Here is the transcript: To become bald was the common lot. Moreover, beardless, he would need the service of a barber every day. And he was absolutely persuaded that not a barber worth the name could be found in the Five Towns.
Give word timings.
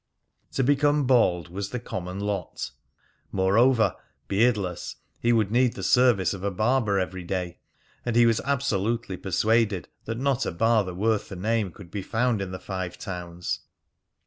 To 0.53 0.63
become 0.63 1.05
bald 1.05 1.49
was 1.49 1.69
the 1.69 1.79
common 1.79 2.19
lot. 2.19 2.71
Moreover, 3.31 3.95
beardless, 4.27 4.95
he 5.19 5.31
would 5.31 5.51
need 5.51 5.73
the 5.75 5.83
service 5.83 6.33
of 6.33 6.43
a 6.43 6.49
barber 6.49 6.97
every 6.97 7.23
day. 7.23 7.59
And 8.03 8.15
he 8.15 8.25
was 8.25 8.41
absolutely 8.43 9.15
persuaded 9.17 9.89
that 10.05 10.17
not 10.17 10.43
a 10.47 10.51
barber 10.51 10.95
worth 10.95 11.29
the 11.29 11.35
name 11.35 11.71
could 11.71 11.91
be 11.91 12.01
found 12.01 12.41
in 12.41 12.49
the 12.49 12.57
Five 12.57 12.97
Towns. 12.97 13.59